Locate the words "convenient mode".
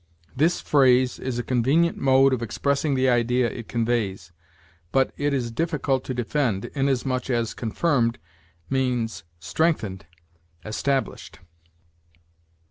1.43-2.33